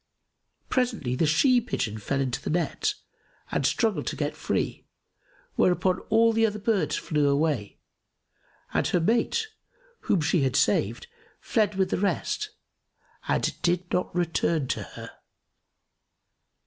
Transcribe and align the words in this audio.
Presently, 0.67 1.13
the 1.15 1.27
she 1.27 1.61
pigeon 1.61 1.99
fell 1.99 2.19
into 2.21 2.41
the 2.41 2.49
net 2.49 2.95
and 3.51 3.63
struggled 3.67 4.07
to 4.07 4.15
get 4.15 4.35
free; 4.35 4.87
whereupon 5.53 5.99
all 6.09 6.33
the 6.33 6.43
other 6.43 6.57
birds 6.57 6.95
flew 6.95 7.29
away, 7.29 7.77
and 8.73 8.87
her 8.87 8.99
mate, 8.99 9.49
whom 9.99 10.19
she 10.19 10.41
had 10.41 10.55
saved, 10.55 11.05
fled 11.39 11.75
with 11.75 11.91
the 11.91 11.99
rest 11.99 12.49
and 13.27 13.61
did 13.61 13.93
not 13.93 14.15
return 14.15 14.65
to 14.69 14.81
her. 14.81 15.11